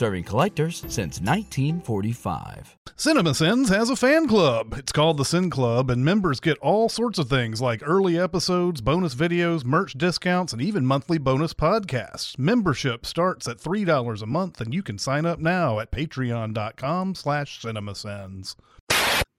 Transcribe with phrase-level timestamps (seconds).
[0.00, 2.78] Serving collectors since 1945.
[2.96, 4.72] CinemaSins has a fan club.
[4.78, 8.80] It's called the Sin Club, and members get all sorts of things like early episodes,
[8.80, 12.38] bonus videos, merch discounts, and even monthly bonus podcasts.
[12.38, 17.60] Membership starts at $3 a month, and you can sign up now at patreon.com slash
[17.60, 18.56] cinemasins.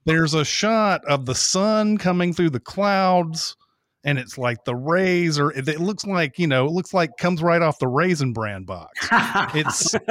[0.04, 3.56] There's a shot of the sun coming through the clouds
[4.04, 7.42] and it's like the rays or it looks like you know it looks like comes
[7.42, 9.08] right off the raisin bran box.
[9.54, 9.92] It's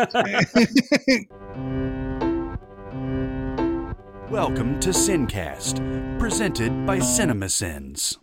[4.29, 8.20] welcome to sincast presented by cinemasins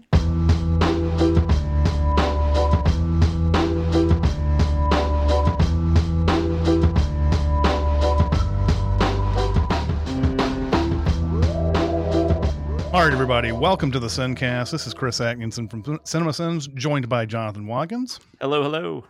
[12.90, 14.70] All right, everybody, welcome to the Sincast.
[14.70, 18.18] This is Chris Atkinson from CinemaSins, joined by Jonathan Watkins.
[18.40, 19.04] Hello, hello.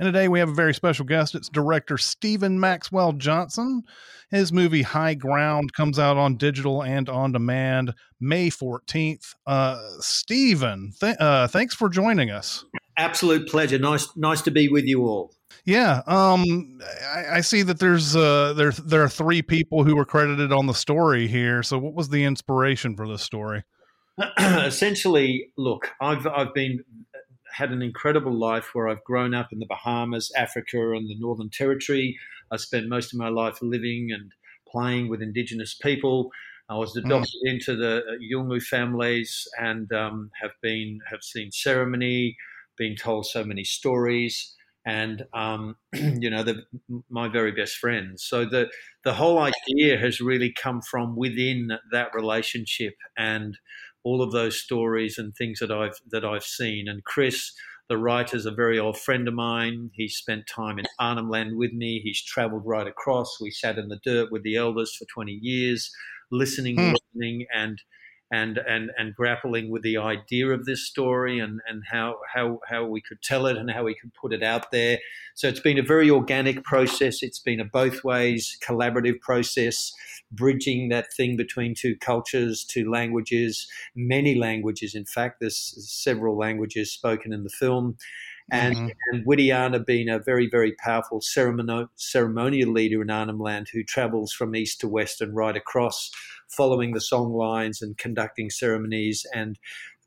[0.00, 1.36] And today we have a very special guest.
[1.36, 3.84] It's director Stephen Maxwell Johnson.
[4.32, 9.36] His movie High Ground comes out on digital and on demand May 14th.
[9.46, 12.64] Uh, Stephen, th- uh, thanks for joining us.
[12.96, 13.78] Absolute pleasure.
[13.78, 15.32] Nice, nice to be with you all.
[15.64, 16.80] Yeah, um,
[17.14, 20.66] I, I, see that there's uh, there there are three people who were credited on
[20.66, 21.62] the story here.
[21.62, 23.62] So, what was the inspiration for this story?
[24.38, 26.84] Essentially, look, I've I've been
[27.52, 31.50] had an incredible life where I've grown up in the Bahamas, Africa, and the Northern
[31.50, 32.18] Territory.
[32.50, 34.32] I spent most of my life living and
[34.68, 36.30] playing with Indigenous people.
[36.68, 37.06] I was hmm.
[37.06, 37.52] adopted mm.
[37.52, 42.36] into the Yolngu families and um, have been have seen ceremony,
[42.76, 46.62] been told so many stories and um, you know the,
[47.08, 48.24] my very best friends.
[48.24, 48.68] So the
[49.04, 53.58] the whole idea has really come from within that relationship and
[54.04, 56.88] all of those stories and things that I've that I've seen.
[56.88, 57.52] And Chris,
[57.88, 59.90] the writer, is a very old friend of mine.
[59.94, 62.00] He spent time in Arnhem Land with me.
[62.02, 63.40] He's travelled right across.
[63.40, 65.90] We sat in the dirt with the elders for twenty years,
[66.30, 66.94] listening, hmm.
[67.14, 67.80] learning, and
[68.32, 72.84] and and and grappling with the idea of this story and and how how how
[72.84, 74.98] we could tell it and how we could put it out there.
[75.34, 77.22] So it's been a very organic process.
[77.22, 79.92] It's been a both ways collaborative process,
[80.30, 84.94] bridging that thing between two cultures, two languages, many languages.
[84.94, 87.98] In fact, there's several languages spoken in the film.
[88.50, 88.88] And, mm-hmm.
[89.12, 94.32] and Witiyana being a very, very powerful ceremonial, ceremonial leader in Arnhem Land who travels
[94.32, 96.10] from east to west and right across
[96.48, 99.58] following the song lines and conducting ceremonies and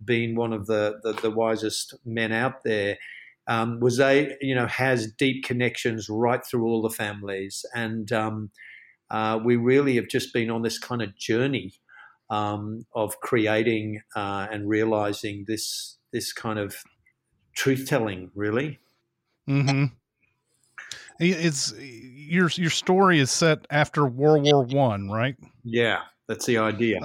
[0.03, 2.97] being one of the, the, the wisest men out there.
[3.47, 8.50] Um, was a you know has deep connections right through all the families, and um,
[9.12, 11.74] uh, we really have just been on this kind of journey
[12.31, 16.75] um, of creating uh, and realizing this this kind of
[17.56, 18.80] truth telling, really.
[19.50, 19.86] Mm-hmm.
[21.20, 25.36] It's your your story is set after World War One, right?
[25.64, 27.00] Yeah, that's the idea.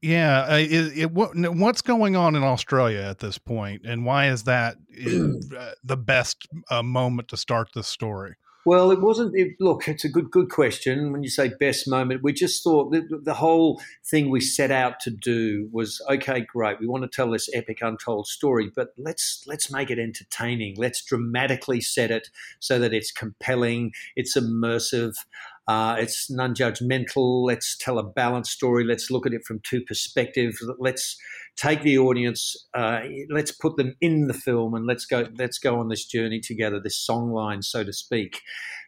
[0.00, 4.28] Yeah, uh, it, it, what, what's going on in Australia at this point, and why
[4.28, 4.76] is that
[5.56, 8.34] uh, the best uh, moment to start this story?
[8.64, 9.34] Well, it wasn't.
[9.34, 11.10] It, look, it's a good good question.
[11.10, 15.00] When you say best moment, we just thought the, the whole thing we set out
[15.00, 16.78] to do was okay, great.
[16.78, 20.76] We want to tell this epic, untold story, but let's let's make it entertaining.
[20.76, 22.28] Let's dramatically set it
[22.60, 25.14] so that it's compelling, it's immersive.
[25.68, 27.46] Uh, it's non-judgmental.
[27.46, 28.84] Let's tell a balanced story.
[28.84, 30.62] Let's look at it from two perspectives.
[30.78, 31.16] Let's
[31.56, 32.56] take the audience.
[32.74, 33.00] Uh,
[33.30, 35.28] let's put them in the film, and let's go.
[35.38, 36.80] Let's go on this journey together.
[36.80, 38.40] This song line, so to speak.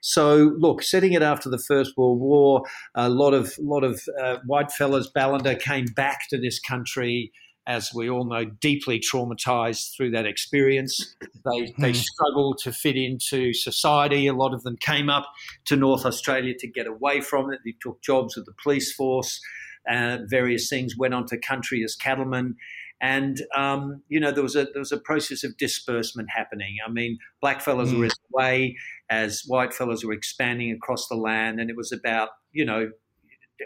[0.02, 2.62] So, look, setting it after the First World War,
[2.94, 7.32] a lot of lot of uh, white fellas, Balanda came back to this country
[7.66, 11.16] as we all know, deeply traumatized through that experience.
[11.50, 11.98] They, they hmm.
[11.98, 14.26] struggled to fit into society.
[14.26, 15.26] A lot of them came up
[15.66, 17.60] to North Australia to get away from it.
[17.64, 19.40] They took jobs with the police force,
[19.88, 22.56] uh, various things, went on to country as cattlemen.
[23.00, 26.76] And um, you know there was a there was a process of disbursement happening.
[26.86, 27.98] I mean, black fellows mm.
[27.98, 28.76] were away
[29.10, 32.92] as white fellows were expanding across the land, and it was about you know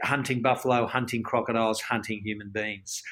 [0.03, 3.03] hunting buffalo, hunting crocodiles, hunting human beings.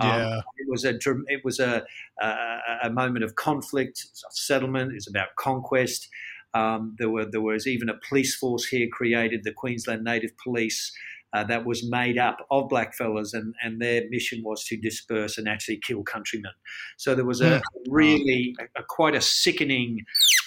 [0.00, 0.36] Um, yeah.
[0.36, 0.94] Um, it was a
[1.28, 1.84] it was a,
[2.20, 4.90] a, a moment of conflict, settlement.
[4.90, 6.08] It was about conquest.
[6.52, 10.92] Um, there were there was even a police force here created, the Queensland Native Police.
[11.34, 15.48] uh, that was made up of blackfellas, and, and their mission was to disperse and
[15.48, 16.52] actually kill countrymen.
[16.96, 19.98] So there was a really a, a quite a sickening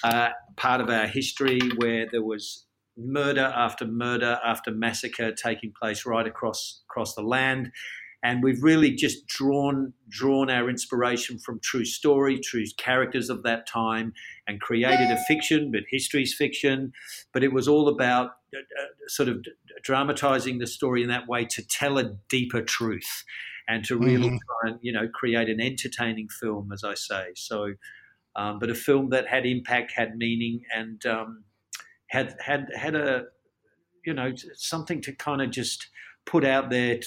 [0.02, 2.64] uh, part of our history where there was
[2.96, 7.70] murder after murder after massacre taking place right across across the land
[8.22, 13.66] and we've really just drawn drawn our inspiration from true story, true characters of that
[13.66, 14.12] time,
[14.46, 15.70] and created a fiction.
[15.70, 16.92] But history's fiction,
[17.32, 19.44] but it was all about uh, uh, sort of
[19.82, 23.24] dramatizing the story in that way to tell a deeper truth,
[23.68, 24.36] and to really mm-hmm.
[24.36, 27.28] try and you know create an entertaining film, as I say.
[27.36, 27.74] So,
[28.34, 31.44] um, but a film that had impact, had meaning, and um,
[32.08, 33.26] had had had a
[34.04, 35.88] you know something to kind of just
[36.26, 36.98] put out there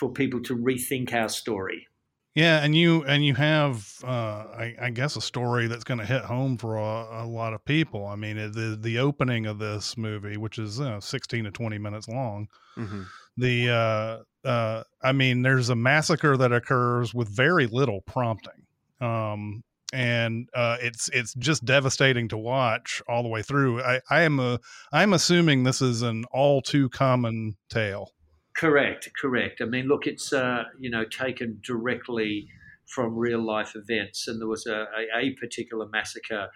[0.00, 1.86] for people to rethink our story.
[2.34, 6.06] Yeah, and you and you have, uh, I, I, guess, a story that's going to
[6.06, 8.06] hit home for a, a, lot of people.
[8.06, 11.78] I mean, the the opening of this movie, which is you know, sixteen to twenty
[11.78, 12.46] minutes long,
[12.78, 13.02] mm-hmm.
[13.36, 18.64] the uh, uh, I mean, there's a massacre that occurs with very little prompting,
[19.00, 23.82] um, and uh, it's it's just devastating to watch all the way through.
[23.82, 24.60] I, I am a
[24.92, 28.12] I'm assuming this is an all too common tale.
[28.60, 29.62] Correct, correct.
[29.62, 32.46] I mean, look, it's uh, you know taken directly
[32.84, 36.48] from real life events, and there was a, a, a particular massacre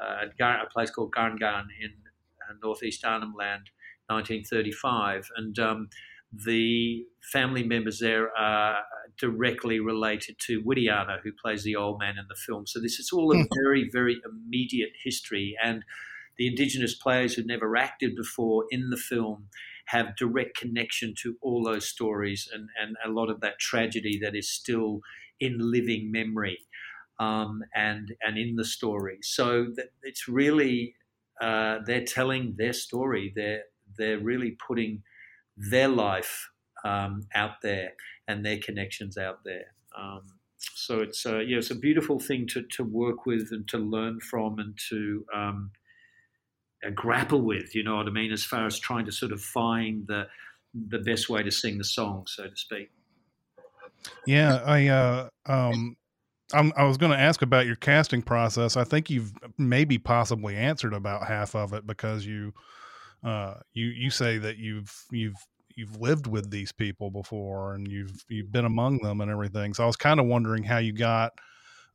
[0.00, 1.90] uh, at a place called Garngarn in
[2.48, 3.70] uh, northeast Arnhem Land,
[4.06, 5.88] 1935, and um,
[6.32, 8.76] the family members there are
[9.18, 12.68] directly related to Witiyana, who plays the old man in the film.
[12.68, 13.46] So this is all a hmm.
[13.64, 15.84] very, very immediate history, and
[16.36, 19.48] the Indigenous players who never acted before in the film
[19.88, 24.34] have direct connection to all those stories and, and a lot of that tragedy that
[24.34, 25.00] is still
[25.40, 26.58] in living memory
[27.18, 29.18] um, and and in the story.
[29.22, 30.94] So it's really
[31.40, 33.32] uh, they're telling their story.
[33.34, 33.64] They're
[33.96, 35.02] they're really putting
[35.56, 36.50] their life
[36.84, 37.92] um, out there
[38.26, 39.74] and their connections out there.
[39.96, 40.22] Um,
[40.58, 44.20] so it's uh, yeah, it's a beautiful thing to to work with and to learn
[44.20, 45.72] from and to um,
[46.86, 47.74] uh, grapple with.
[47.74, 48.32] You know what I mean?
[48.32, 50.26] As far as trying to sort of find the
[50.88, 52.90] the best way to sing the song, so to speak.
[54.26, 55.96] Yeah, I uh, um,
[56.52, 58.76] I'm, i was going to ask about your casting process.
[58.76, 62.52] I think you've maybe possibly answered about half of it because you
[63.24, 68.24] uh, you you say that you've you've you've lived with these people before and you've
[68.28, 69.74] you've been among them and everything.
[69.74, 71.32] So I was kind of wondering how you got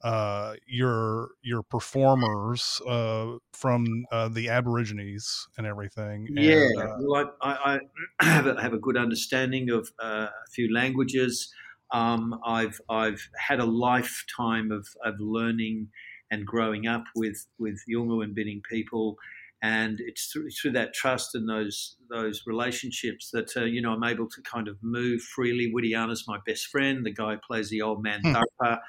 [0.04, 6.28] uh, your your performers uh, from uh, the Aborigines and everything.
[6.30, 7.80] Yeah, and, uh, well, I,
[8.20, 11.54] I, have, a, have a good understanding of uh, a few languages.
[11.92, 15.90] Um, I've I've had a lifetime of, of learning
[16.30, 19.16] and growing up with with Yolngu and Bininj people,
[19.62, 24.04] and it's through, through, that trust and those those relationships that uh, you know I'm
[24.04, 25.72] able to kind of move freely.
[25.72, 28.36] Woody Witiyana's my best friend, the guy who plays the old man hmm.
[28.36, 28.80] Darpa.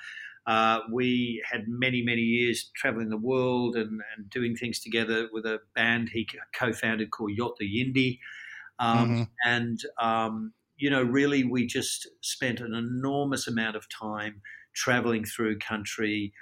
[0.46, 5.46] Uh, we had many, many years traveling the world and, and, doing things together with
[5.46, 8.18] a band he co founded called Yothu Yindi.
[8.78, 9.22] Um, mm-hmm.
[9.46, 14.42] And, um, you know, really, we just spent an enormous amount of time
[14.74, 16.34] traveling through country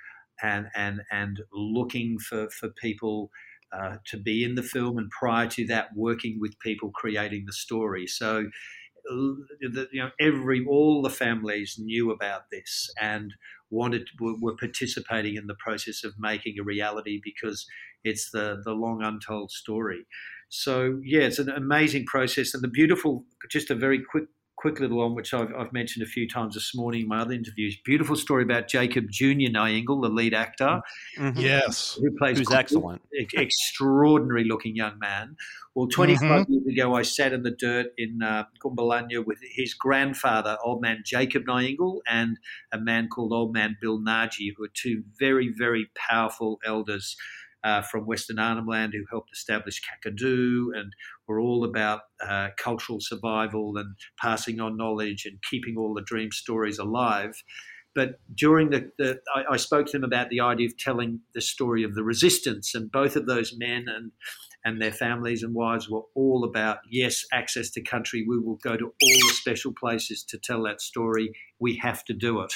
[0.42, 3.30] and, and, and looking for, for people.
[3.74, 7.54] Uh, to be in the film, and prior to that, working with people creating the
[7.54, 8.06] story.
[8.06, 8.44] So,
[9.08, 13.32] you know, every all the families knew about this, and
[13.72, 17.66] wanted were, participating in the process of making a reality because
[18.04, 20.06] it's the the long untold story.
[20.48, 23.24] So yeah, it's an amazing process, and the beautiful.
[23.50, 24.24] Just a very quick
[24.62, 27.32] quick little one, which I've, I've, mentioned a few times this morning in my other
[27.32, 27.76] interviews.
[27.84, 30.80] Beautiful story about Jacob Junior Nayinggul, the lead actor.
[31.18, 31.40] Mm-hmm.
[31.40, 33.02] Yes, who plays who's excellent,
[33.34, 35.34] extraordinary looking young man.
[35.74, 36.52] Well, 25 mm-hmm.
[36.52, 41.02] years ago, I sat in the dirt in uh, Gunbalanya with his grandfather, old man
[41.04, 42.38] Jacob Nayinggul, and
[42.72, 47.16] a man called old man Bill Neidjie, who are two very, very powerful elders
[47.64, 50.92] uh, from Western Arnhem Land who helped establish Kakadu and
[51.26, 56.32] were all about uh, cultural survival and passing on knowledge and keeping all the dream
[56.32, 57.42] stories alive.
[57.94, 61.42] But during the, the I, I, spoke to them about the idea of telling the
[61.42, 64.12] story of the resistance, and both of those men and
[64.64, 68.24] and their families and wives were all about yes, access to country.
[68.26, 71.32] We will go to all the special places to tell that story.
[71.58, 72.52] We have to do it.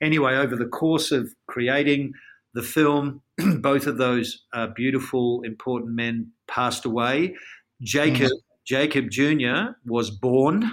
[0.00, 2.12] Anyway, over the course of creating
[2.54, 3.22] the film,
[3.60, 7.34] both of those uh, beautiful, important men passed away.
[7.82, 8.40] Jacob, mm.
[8.66, 9.72] Jacob Jr.
[9.84, 10.70] was born.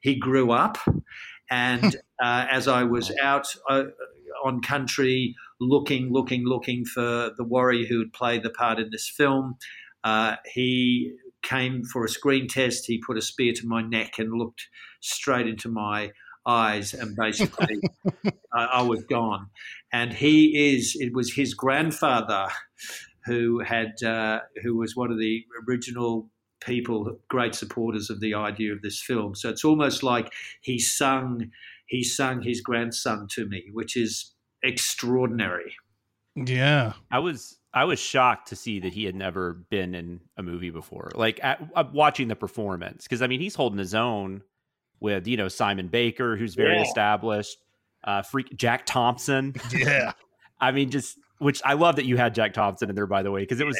[0.00, 0.78] He grew up.
[1.50, 3.84] And uh, as I was out uh,
[4.44, 9.08] on country looking, looking, looking for the warrior who would play the part in this
[9.08, 9.56] film,
[10.04, 11.12] uh, he
[11.42, 12.86] came for a screen test.
[12.86, 14.68] He put a spear to my neck and looked
[15.00, 16.12] straight into my
[16.46, 17.80] eyes, and basically
[18.52, 19.46] I, I was gone.
[19.92, 20.96] And he is.
[20.98, 22.48] It was his grandfather
[23.26, 26.28] who had uh, who was one of the original
[26.60, 29.34] people, great supporters of the idea of this film.
[29.34, 30.32] So it's almost like
[30.62, 31.50] he sung
[31.86, 34.32] he sung his grandson to me, which is
[34.62, 35.74] extraordinary.
[36.34, 40.42] Yeah, I was I was shocked to see that he had never been in a
[40.42, 41.10] movie before.
[41.14, 44.42] Like at, uh, watching the performance, because I mean he's holding his own
[45.02, 46.82] with you know Simon Baker, who's very Yeah.
[46.82, 47.58] established.
[48.04, 49.54] Uh, freak Jack Thompson.
[49.72, 50.12] yeah.
[50.60, 53.30] I mean, just which I love that you had Jack Thompson in there, by the
[53.30, 53.78] way, because it was.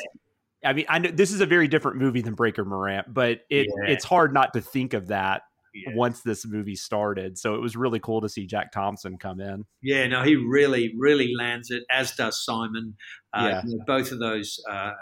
[0.64, 3.66] I mean, I know this is a very different movie than Breaker Morant, but it
[3.66, 3.92] Yeah.
[3.92, 5.42] it's hard not to think of that
[5.74, 5.94] Yeah.
[5.96, 7.36] once this movie started.
[7.36, 9.64] So it was really cool to see Jack Thompson come in.
[9.82, 12.94] Yeah, no, he really, really lands it, as does Simon.
[13.32, 13.62] Uh, Yeah.
[13.66, 14.92] you know, both of those uh,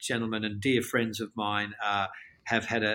[0.00, 2.06] gentlemen and dear friends of mine uh,
[2.50, 2.94] have had a,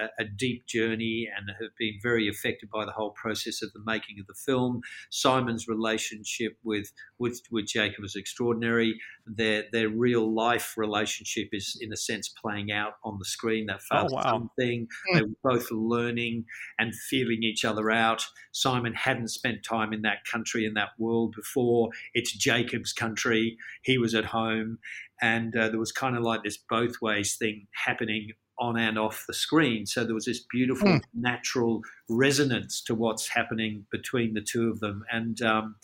[0.00, 3.82] a, a deep journey and have been very affected by the whole process of the
[3.84, 4.80] making of the film.
[5.10, 8.90] Simon's relationship with with, with Jacob is extraordinary.
[9.26, 13.66] Their their real life relationship is, in a sense, playing out on the screen.
[13.66, 14.22] That Oh, father wow.
[14.22, 14.88] son thing.
[15.14, 16.44] They were both learning
[16.78, 18.24] and feeling each other out.
[18.52, 21.90] Simon hadn't spent time in that country, in that world before.
[22.14, 23.56] It's Jacob's country.
[23.82, 24.78] He was at home.
[25.20, 28.30] And uh, there was kind of like this both ways thing happening
[28.62, 29.86] on and off the screen.
[29.86, 35.04] So there was this beautiful natural resonance to what's happening between the two of them.
[35.10, 35.74] And um,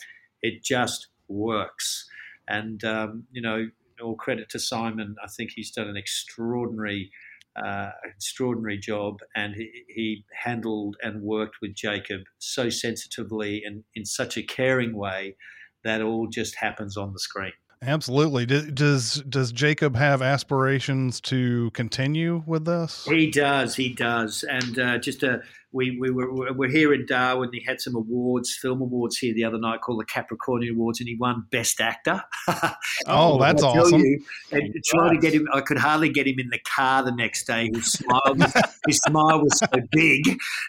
[0.41, 2.09] it just works.
[2.47, 3.69] And, um, you know,
[4.01, 5.15] all credit to Simon.
[5.23, 7.11] I think he's done an extraordinary
[7.55, 14.05] uh, extraordinary job, and he, he handled and worked with Jacob so sensitively and in
[14.05, 15.35] such a caring way
[15.83, 17.51] that all just happens on the screen.
[17.81, 18.45] Absolutely.
[18.45, 23.05] Does does Jacob have aspirations to continue with this?
[23.05, 25.37] He does, he does, and uh, just uh,
[25.71, 27.49] we we were we're here in Darwin.
[27.53, 31.07] He had some awards, film awards here the other night called the Capricornian Awards, and
[31.07, 32.23] he won Best Actor.
[33.07, 34.01] Oh, that's awesome.
[34.01, 37.11] you, and trying to get him, I could hardly get him in the car the
[37.11, 37.69] next day.
[37.73, 38.53] His smile, was,
[38.87, 40.21] his smile was so big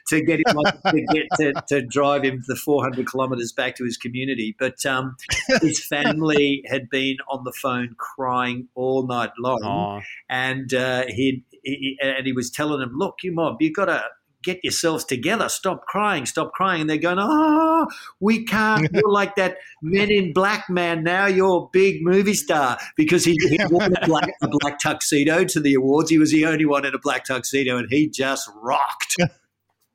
[0.09, 3.85] to get him like, to get to, to drive him the 400 kilometres back to
[3.85, 4.55] his community.
[4.59, 5.17] But um,
[5.61, 10.01] his family had been on the phone crying all night long Aw.
[10.29, 14.05] and uh, he, he and he was telling them, "Look, you mob, you got to
[14.43, 15.49] get yourselves together.
[15.49, 17.87] Stop crying, stop crying." And they're going, "Oh,
[18.21, 18.89] we can't.
[18.95, 21.27] You're like that Men in Black man now.
[21.27, 25.61] You're a big movie star because he, he wore a black, a black tuxedo to
[25.61, 26.11] the awards.
[26.11, 29.17] He was the only one in a black tuxedo, and he just rocked."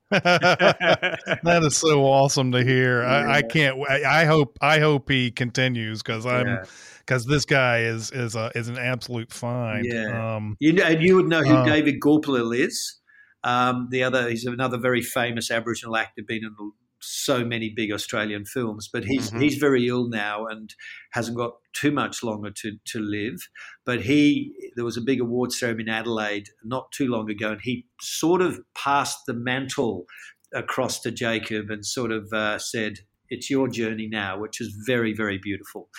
[0.11, 3.03] that is so awesome to hear.
[3.03, 3.77] I, I can't.
[3.89, 4.57] I, I hope.
[4.61, 6.63] I hope he continues because I'm Yeah.
[6.99, 9.85] because this guy is is a is an absolute find.
[9.85, 10.35] Yeah.
[10.35, 12.99] Um, You know, and you would know who Um, David Gulpilil is.
[13.45, 16.55] Um, the other, he's another very famous Aboriginal actor, been in
[16.99, 18.89] so many big Australian films.
[18.91, 19.41] But he's Mhm.
[19.41, 20.73] he's very ill now and
[21.11, 23.47] hasn't got too much longer to to live.
[23.85, 27.61] But he, there was a big award ceremony in Adelaide not too long ago, and
[27.61, 30.05] he sort of passed the mantle
[30.53, 32.93] across to Jacob and sort of uh, said,
[33.29, 35.89] "It's your journey now," which is very very beautiful.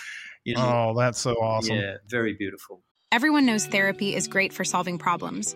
[0.43, 1.77] You know, oh, that's so awesome.
[1.77, 2.83] yeah, very beautiful.
[3.11, 5.55] Everyone knows therapy is great for solving problems,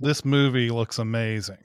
[0.00, 1.58] this movie looks amazing.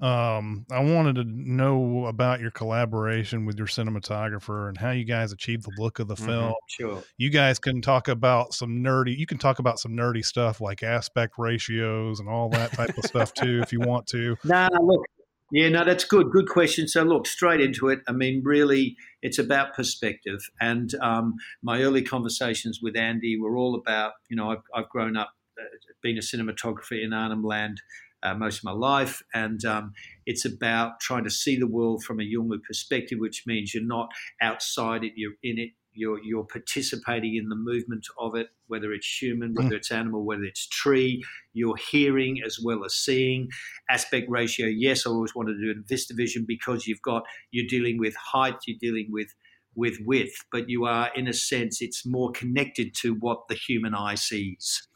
[0.00, 5.32] Um, I wanted to know about your collaboration with your cinematographer and how you guys
[5.32, 6.24] achieved the look of the Mhm.
[6.26, 6.54] film.
[6.68, 7.02] Sure.
[7.16, 9.16] You guys can talk about some nerdy.
[9.16, 13.04] You can talk about some nerdy stuff like aspect ratios and all that type of
[13.06, 14.36] stuff too, if you want to.
[14.44, 15.04] No, look.
[15.50, 16.30] Yeah, no, that's good.
[16.30, 16.86] Good question.
[16.86, 18.00] So, look, straight into it.
[18.06, 20.40] I mean, really, it's about perspective.
[20.60, 25.16] And um, my early conversations with Andy were all about, you know, I've, I've grown
[25.16, 25.30] up
[25.60, 25.64] uh,
[26.02, 27.80] being a cinematographer in Arnhem Land
[28.22, 29.22] uh, most of my life.
[29.34, 29.92] And um,
[30.26, 34.08] it's about trying to see the world from a Yolngu perspective, which means you're not
[34.40, 35.70] outside it, you're in it.
[35.94, 40.44] You're, you're participating in the movement of it, whether it's human, whether it's animal, whether
[40.44, 41.24] it's tree.
[41.54, 43.48] You're hearing as well as seeing
[43.90, 47.24] aspect ratio, yes, I always wanted to do it in Vista Vision because you've got
[47.50, 49.34] you're dealing with height, you're dealing with
[49.74, 53.94] with width, but you are in a sense it's more connected to what the human
[53.94, 54.86] eye sees.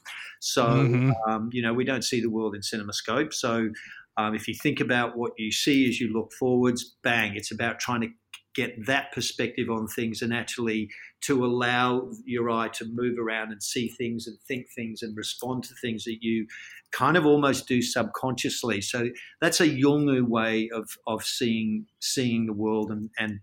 [0.43, 1.13] So, Mhm.
[1.29, 3.33] um, you know, we don't see the world in CinemaScope.
[3.33, 3.71] So,
[4.17, 7.79] um, if you think about what you see as you look forwards, bang, it's about
[7.81, 8.09] trying to
[8.55, 10.91] get that perspective on things and actually
[11.23, 15.65] to allow your eye to move around and see things and think things and respond
[15.65, 16.47] to things that you
[16.91, 18.83] kind of almost do subconsciously.
[18.83, 19.09] So
[19.41, 23.41] that's a Yolngu way of of seeing seeing the world and, and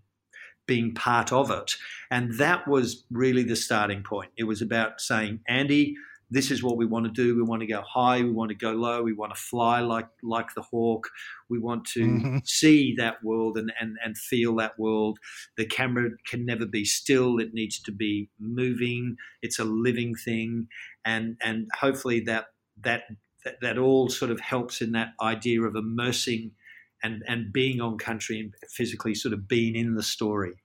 [0.66, 1.76] being part of it.
[2.10, 4.32] And that was really the starting point.
[4.36, 5.96] It was about saying, Andy,
[6.30, 7.34] this is what we want to do.
[7.36, 8.22] We want to go high.
[8.22, 9.02] We want to go low.
[9.02, 11.08] We want to fly like like the hawk.
[11.48, 12.42] We want to Mhm.
[12.44, 15.18] see that world and, and and feel that world.
[15.56, 17.38] The camera can never be still.
[17.38, 19.16] It needs to be moving.
[19.42, 20.68] It's a living thing,
[21.04, 22.46] and and hopefully that
[22.82, 23.04] that
[23.44, 26.54] that, that all sort of helps in that idea of immersing
[27.02, 30.62] and and being on country and physically sort of being in the story.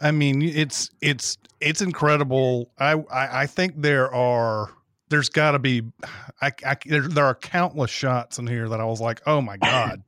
[0.00, 2.70] I mean, it's it's it's incredible.
[2.78, 4.70] I I, I think there are
[5.08, 5.82] there's got to be
[6.40, 9.56] I, I there, there are countless shots in here that I was like, oh my
[9.62, 10.02] god,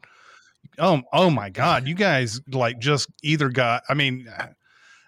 [0.79, 3.83] oh oh my god, you guys like just either got.
[3.89, 4.29] I mean,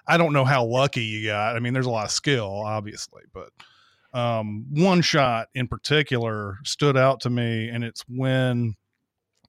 [0.07, 1.57] I don't know how lucky you got.
[1.57, 3.51] I mean, there's a lot of skill, obviously, but
[4.19, 8.75] um, one shot in particular stood out to me, and it's when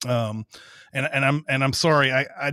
[0.05, 0.45] um
[0.93, 2.51] and and i'm and i'm sorry i i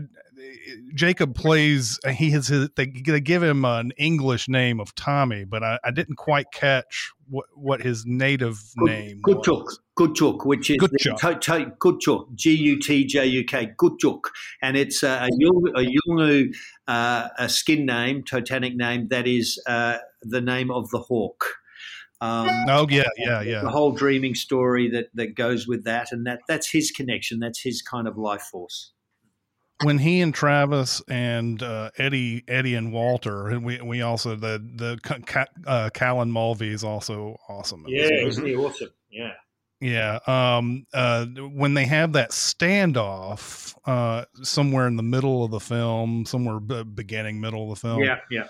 [0.94, 5.62] jacob plays he has his they, they give him an english name of tommy but
[5.62, 9.47] i, I didn't quite catch what what his native name Good was.
[9.47, 11.78] Chuk, Gutjuk, which is Gutjuk.
[11.78, 13.73] Gutjuk, G U T J U K,
[14.62, 16.54] and it's a, a, Yolngu
[16.88, 21.44] uh, a skin name, totemic name that is uh, the name of the hawk.
[22.23, 26.26] Um, oh yeah yeah yeah the whole dreaming story that, that goes with that, and
[26.26, 27.38] that that's his connection.
[27.38, 28.92] That's his kind of life force.
[29.82, 34.58] When he and Travis and uh, Eddie, Eddie and Walter, and we we also the
[34.76, 37.84] the Ca- uh, Callan Mulvey is also awesome.
[37.88, 38.90] Yeah, isn't he awesome?
[39.10, 39.32] Yeah.
[39.80, 40.18] Yeah.
[40.26, 46.26] Um, uh, when they have that standoff uh, somewhere in the middle of the film,
[46.26, 48.48] somewhere b- beginning, middle of the film, Yeah, yeah.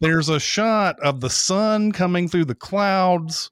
[0.00, 3.50] there's a shot of the sun coming through the clouds.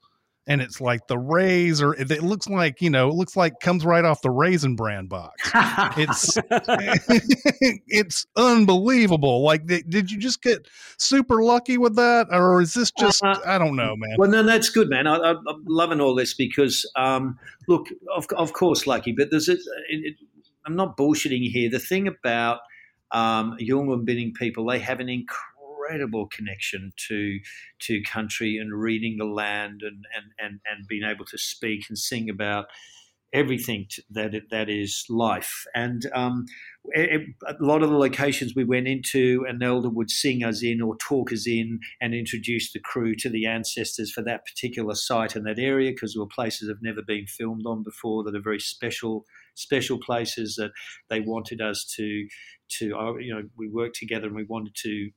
[0.49, 3.85] And it's like the rays, or it looks like you know, it looks like comes
[3.85, 5.51] right off the raisin bran box.
[5.97, 6.39] It's
[7.89, 9.43] it's unbelievable.
[9.43, 13.25] Like, did, you just get super lucky with that, or is this just?
[13.25, 14.17] Uh, I don't know, man.
[14.19, 15.07] Well, no, that's good, man.
[15.07, 19.49] I, I, I'm loving all this because, um, look, of, of course, lucky, but there's
[19.49, 20.15] a, it, it,
[20.65, 21.71] I'm not bullshitting here.
[21.71, 22.61] The thing about
[23.11, 25.56] um, Yolngu Bininj people, they have an incredible
[26.31, 27.39] connection to
[27.81, 31.99] to country and reading the land and and and, and being able to speak and
[31.99, 32.67] sing about
[33.33, 35.65] everything that that is life.
[35.75, 36.47] And um,
[36.97, 40.97] a lot of the locations we went into, an elder would sing us in or
[40.97, 45.43] talk us in and introduce the crew to the ancestors for that particular site in
[45.45, 48.43] that area because there were places that have never been filmed on before that are
[48.43, 50.71] very special special places that
[51.09, 52.27] they wanted us to
[52.69, 55.11] to uh, you know we worked together and we wanted to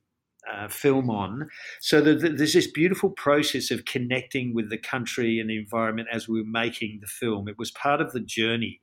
[0.51, 1.49] uh, film on.
[1.79, 6.07] So the, the, there's this beautiful process of connecting with the country and the environment
[6.11, 7.47] as we were making the film.
[7.47, 8.79] It was part of the journey,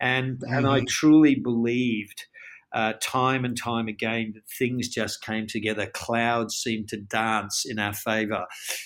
[0.00, 2.26] and and I truly believed.
[2.70, 5.86] Uh, time and time again, that things just came together.
[5.86, 8.44] Clouds seemed to dance in our favor.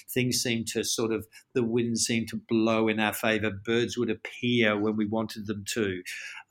[0.09, 3.51] Things seemed to sort of, the wind seemed to blow in our favor.
[3.51, 6.01] Birds would appear when we wanted them to.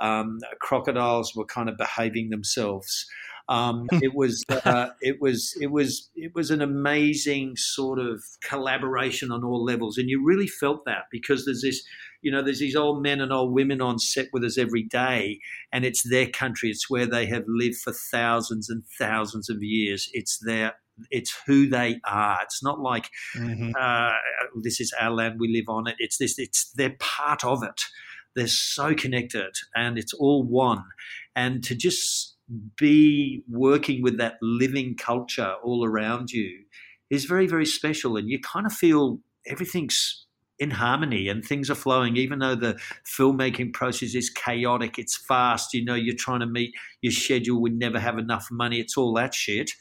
[0.01, 3.07] Um, crocodiles were kind of behaving themselves.
[3.51, 9.31] Um, it was uh, it was it was it was an amazing sort of collaboration
[9.31, 11.83] on all levels, and you really felt that because there's this
[12.21, 15.39] you know there's these old men and old women on set with us every day,
[15.73, 20.09] and it's their country, it's where they have lived for thousands and thousands of years.
[20.13, 20.73] It's their
[21.09, 22.39] it's who they are.
[22.43, 23.73] It's not like Mhm.
[23.77, 24.13] uh,
[24.61, 25.95] this is our land, we live on it.
[25.99, 26.39] It's this.
[26.39, 27.81] It's they're part of it.
[28.35, 30.83] They're so connected, and it's all one.
[31.35, 32.30] And to just
[32.77, 36.63] be working with that living culture all around you
[37.09, 38.17] is very, very special.
[38.17, 40.25] And you kind of feel everything's
[40.59, 45.73] in harmony and things are flowing, even though the filmmaking process is chaotic, it's fast,
[45.73, 49.11] you know, you're trying to meet your schedule, we never have enough money, it's all
[49.15, 49.71] that shit.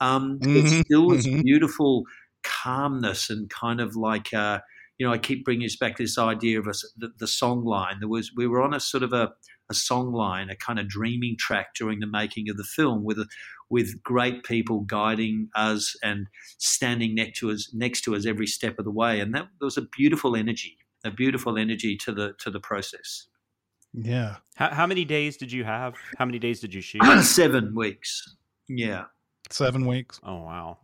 [0.00, 1.42] Um, There's Mhm, still this mhm.
[1.42, 2.04] beautiful
[2.42, 4.60] calmness and kind of like, uh,
[4.98, 7.64] you know, I keep bringing us back to this idea of a the, the song
[7.64, 8.00] line.
[8.00, 9.32] There was, we were on a sort of a,
[9.70, 13.18] a song line, a kind of dreaming track during the making of the film with
[13.18, 13.26] a,
[13.70, 16.26] with great people guiding us and
[16.58, 19.66] standing next to us next to us every step of the way and that there
[19.66, 23.26] was a beautiful energy a beautiful energy to the to the process
[23.92, 24.36] Yeah.
[24.54, 25.94] How, how many days did you have?
[26.18, 27.02] How many days did you shoot?
[27.22, 28.36] 7 weeks
[28.68, 29.04] yeah
[29.50, 30.20] Seven weeks.
[30.22, 30.78] oh wow.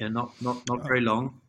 [0.00, 1.40] yeah not not not uh, very long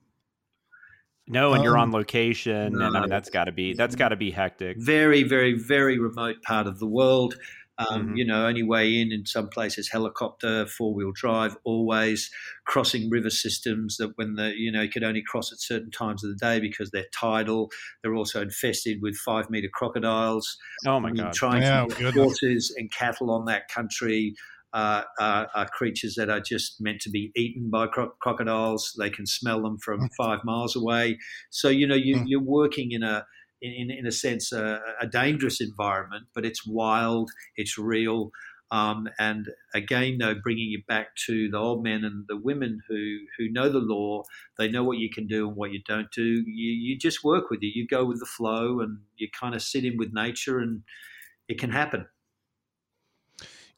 [1.27, 4.09] No, and you're on Um, location, and I mean that's got to be that's got
[4.09, 4.83] to be hectic.
[4.85, 7.35] very, very, very remote part of the world.
[7.79, 8.15] Um, Mhm.
[8.15, 12.29] You know, only way in in some places helicopter, four wheel drive, always
[12.65, 16.23] crossing river systems that when the you know you could only cross at certain times
[16.23, 17.71] of the day because they're tidal.
[18.03, 20.57] They're also infested with five meter crocodiles.
[20.85, 21.35] Oh my I mean, god!
[21.35, 22.13] trying Yeah, to get goodness.
[22.13, 24.35] horses and cattle on that country.
[24.73, 28.95] Uh, are, are creatures that are just meant to be eaten by cro- crocodiles.
[28.97, 31.19] They can smell them from five miles away.
[31.51, 32.25] So you know you, Mm.
[32.25, 33.25] you're working in a
[33.61, 38.31] in, in a sense a, a dangerous environment, but it's wild, it's real,
[38.71, 43.19] um, and again though bringing you back to the old men and the women who
[43.37, 44.23] who know the law,
[44.57, 46.43] they know what you can do and what you don't do.
[46.45, 47.75] You you just work with it.
[47.75, 50.83] You go with the flow, and you kind of sit in with nature, and
[51.49, 52.07] it can happen.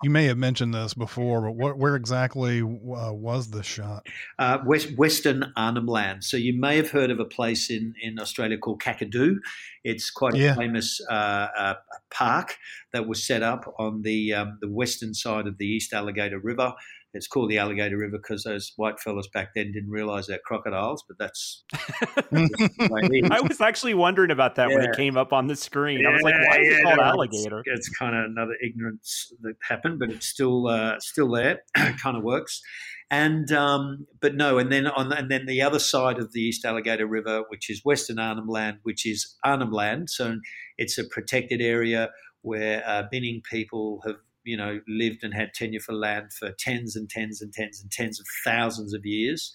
[0.01, 4.05] You may have mentioned this before, but what, where exactly uh, was the shot?
[4.39, 6.23] uh, West, Western Arnhem Land.
[6.23, 9.37] So you may have heard of a place in, in Australia called Kakadu.
[9.83, 10.51] It's quite Yeah.
[10.51, 11.75] a famous uh, uh,
[12.11, 12.57] park
[12.93, 16.73] that was set up on the um, the western side of the East Alligator River.
[17.15, 21.03] It's called the Alligator River because those white fellas back then didn't realise they're crocodiles,
[21.07, 23.31] but that's the way it is.
[23.31, 26.05] I was actually wondering about that when it came up on the screen.
[26.05, 27.63] I was like, Yeah, why is yeah, it called no, alligator?
[27.65, 31.61] It's, it's kind of another ignorance that happened, but it's still uh, still there.
[31.75, 32.61] kind of works.
[33.09, 36.65] And um, but no, and then on and then the other side of the East
[36.65, 40.37] Alligator River, which is Western Arnhem Land, which is Arnhem Land, so
[40.77, 42.09] it's a protected area
[42.41, 46.95] where uh, Bininj people have you know lived and had tenure for land for tens
[46.95, 49.51] and tens and tens and tens of thousands of years,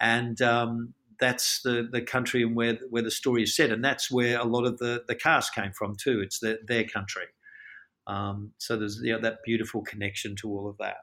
[0.00, 4.10] and um, that's the, the country and where where the story is set, and that's
[4.10, 6.20] where a lot of the the cast came from too.
[6.20, 7.26] It's their, their country,
[8.06, 10.96] um, so there's you know, that beautiful connection to all of that.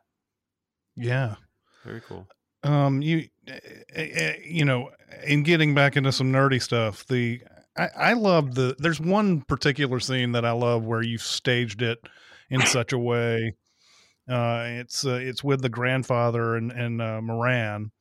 [0.95, 1.35] Yeah.
[1.83, 2.27] Very cool.
[2.63, 3.53] um you uh,
[3.97, 4.89] uh, you know
[5.25, 7.39] in getting back into some nerdy stuff the
[7.77, 11.99] i i love the there's one particular scene that i love where you've staged it
[12.49, 13.53] in such a way
[14.29, 17.91] uh it's uh, it's with the grandfather and and uh, moran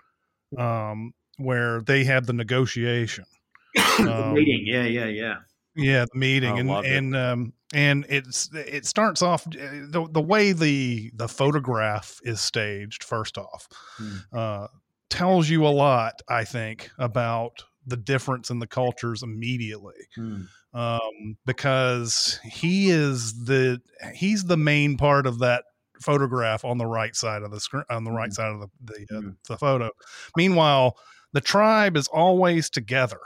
[0.59, 3.25] um where they have the negotiation
[3.99, 5.35] the Um, meeting, yeah, yeah, yeah.
[5.77, 6.95] yeah, the meeting Oh, and loved it.
[6.97, 12.41] and um and it's it starts off uh, the the way the the photograph is
[12.41, 14.17] staged first off Hmm.
[14.33, 14.69] uh
[15.11, 20.43] tells you a lot I think about the difference in the cultures immediately Hmm.
[20.75, 23.81] um because he is the
[24.15, 25.65] he's the main part of that
[26.01, 28.35] photograph on the right side of the screen on the right Mhm.
[28.35, 29.37] side of the the, uh, Mhm.
[29.49, 29.91] the photo
[30.37, 30.97] meanwhile
[31.33, 33.21] the tribe is always together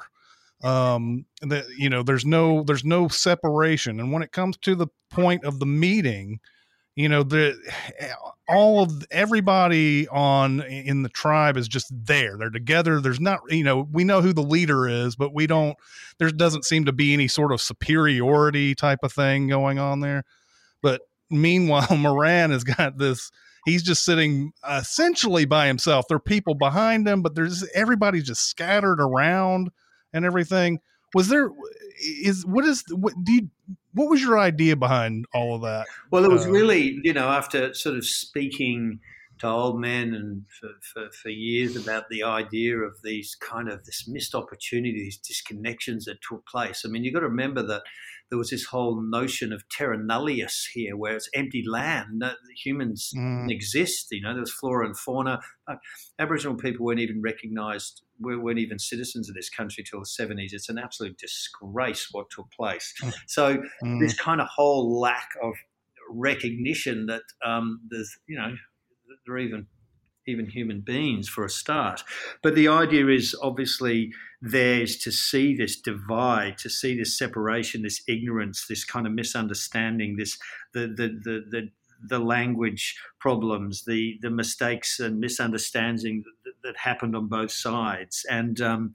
[0.63, 4.89] um that you know there's no there's no separation and when it comes to the
[5.11, 6.39] point of the meeting
[6.97, 7.57] you know the
[7.99, 8.13] eh,
[8.49, 12.37] all of everybody on in the tribe is just there.
[12.37, 13.01] They're together.
[13.01, 15.77] There's not you know we know who the leader is but we don't
[16.19, 20.25] there doesn't seem to be any sort of superiority type of thing going on there.
[20.83, 23.31] But meanwhile moran has got this
[23.67, 26.07] he's just sitting essentially by himself.
[26.09, 29.71] There are people behind him but there's everybody's just scattered around
[30.13, 30.81] and everything.
[31.15, 31.51] Was there
[32.01, 33.49] is what is what do you
[33.93, 37.29] what was your idea behind all of that Well, it was Uh, really, you know,
[37.29, 39.01] after sort of speaking
[39.41, 43.85] to old men and for, for, for years about the idea of these kind of
[43.87, 46.83] this missed opportunity, these disconnections that took place.
[46.85, 47.83] I mean, you've got to remember that
[48.31, 52.19] there was this whole notion of terra nullius here, where it's empty land.
[52.21, 52.33] No,
[52.65, 53.51] humans Mm.
[53.51, 54.07] exist.
[54.13, 55.41] You know, there was flora and fauna.
[55.69, 55.77] Uh,
[56.19, 60.53] Aboriginal people weren't even recognised, weren't even citizens of this country till the 70s.
[60.53, 62.95] It's an absolute disgrace what took place.
[63.27, 63.99] So Mm.
[64.01, 65.55] this kind of whole lack of
[66.11, 68.55] recognition that um, there's, you know,
[69.27, 69.67] they're even
[70.27, 72.03] even human beings for a start.
[72.43, 78.03] But the idea is obviously theirs to see this divide, to see this separation, this
[78.09, 80.39] ignorance, this kind of misunderstanding, this
[80.73, 81.69] the the the the,
[82.03, 88.61] the language problems, the the mistakes and misunderstanding that, that happened on both sides, and
[88.61, 88.93] um,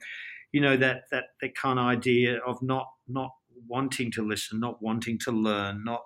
[0.52, 3.30] you know that that that kind of idea of not not
[3.68, 6.02] wanting to listen, not wanting to learn, not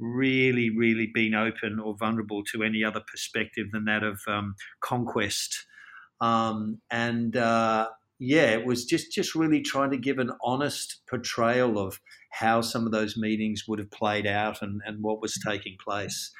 [0.00, 5.66] really, really being open or vulnerable to any other perspective than that of um, conquest.
[6.20, 11.78] Um, and uh, yeah, it was just just really trying to give an honest portrayal
[11.78, 15.76] of how some of those meetings would have played out and, and what was taking
[15.82, 16.30] place.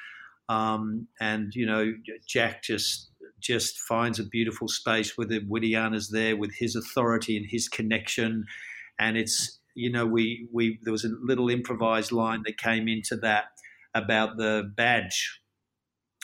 [0.49, 1.93] Um, and you know,
[2.27, 7.45] Jack just just finds a beautiful space where the Witiyana's there with his authority and
[7.49, 8.45] his connection,
[8.99, 13.15] and it's you know we we there was a little improvised line that came into
[13.15, 13.45] that
[13.93, 15.41] about the badge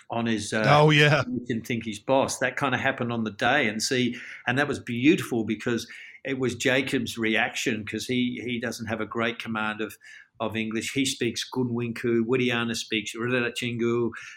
[0.09, 2.39] on his uh, oh yeah you can think he's boss.
[2.39, 4.15] That kind of happened on the day, and see,
[4.47, 5.87] and that was beautiful because
[6.23, 9.95] it was Jacob's reaction because he he doesn't have a great command of
[10.39, 10.93] of English.
[10.93, 12.21] He speaks Gunwinggu.
[12.25, 13.13] Witiyana speaks.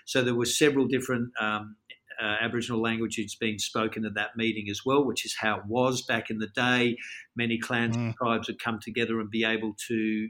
[0.06, 1.76] So there were several different um,
[2.22, 6.02] uh, Aboriginal languages being spoken at that meeting as well, which is how it was
[6.02, 6.96] back in the day.
[7.36, 8.00] Many clans mm.
[8.00, 10.28] and tribes would come together and be able to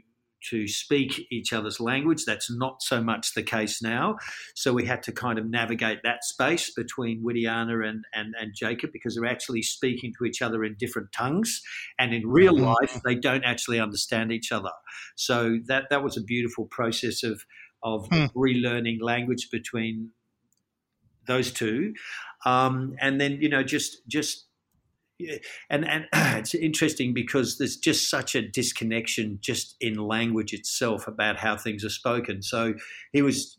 [0.49, 2.25] to speak each other's language.
[2.25, 4.17] That's not so much the case now.
[4.55, 8.91] So we had to kind of navigate that space between Witiyana and, and, and Jacob
[8.91, 11.61] because they're actually speaking to each other in different tongues.
[11.99, 12.65] And in real mm-hmm.
[12.65, 14.71] life, they don't actually understand each other.
[15.15, 17.43] So that, that was a beautiful process of,
[17.83, 18.25] of hmm.
[18.35, 20.11] relearning language between
[21.27, 21.93] those two.
[22.45, 24.45] Um, and then, you know, just, just
[25.69, 31.37] and and it's interesting because there's just such a disconnection just in language itself about
[31.37, 32.41] how things are spoken.
[32.41, 32.73] So
[33.11, 33.57] he was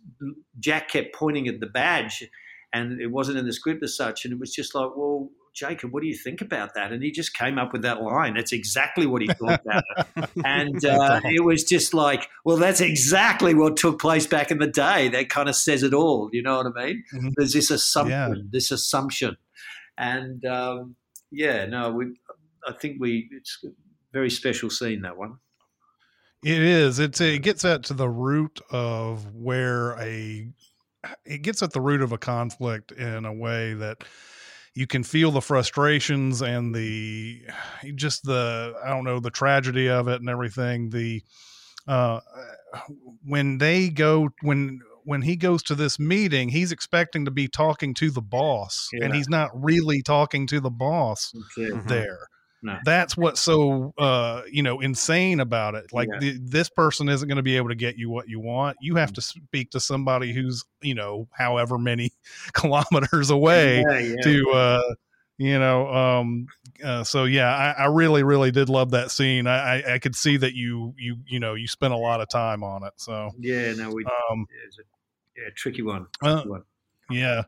[0.58, 2.28] Jack kept pointing at the badge,
[2.72, 5.30] and it wasn't in the script as such, and it was just like, well.
[5.54, 6.92] Jacob, what do you think about that?
[6.92, 8.34] And he just came up with that line.
[8.34, 10.30] That's exactly what he thought about it.
[10.44, 14.66] And uh, it was just like, well, that's exactly what took place back in the
[14.66, 15.08] day.
[15.08, 16.30] That kind of says it all.
[16.32, 17.04] You know what I mean?
[17.14, 17.28] Mm-hmm.
[17.36, 18.42] There's this assumption, yeah.
[18.50, 19.36] this assumption.
[19.98, 20.96] And um,
[21.30, 22.14] yeah, no, we.
[22.66, 23.28] I think we.
[23.32, 23.68] It's a
[24.12, 25.38] very special scene that one.
[26.44, 26.98] It is.
[26.98, 30.48] It's it gets at to the root of where a
[31.24, 34.04] it gets at the root of a conflict in a way that
[34.74, 37.42] you can feel the frustrations and the
[37.94, 40.90] just the I don't know the tragedy of it and everything.
[40.90, 41.22] The
[41.86, 42.20] uh,
[43.24, 47.92] when they go when when he goes to this meeting, he's expecting to be talking
[47.94, 49.04] to the boss, yeah.
[49.04, 51.86] and he's not really talking to the boss mm-hmm.
[51.88, 52.28] there.
[52.62, 52.78] No.
[52.84, 55.92] That's what's so uh, you know insane about it.
[55.92, 56.18] Like yeah.
[56.20, 58.76] the, this person isn't going to be able to get you what you want.
[58.80, 59.16] You have mm.
[59.16, 62.12] to speak to somebody who's you know however many
[62.52, 64.94] kilometers away yeah, to uh,
[65.38, 66.46] you know um
[66.84, 70.14] uh, so yeah I, I, really really did love that scene I, I, I could
[70.14, 73.30] see that you you you know you spent a lot of time on it so
[73.38, 74.84] yeah no we um yeah,
[75.36, 76.06] yeah, tricky one.
[76.22, 76.62] Tricky uh, one.
[77.10, 77.42] Yeah.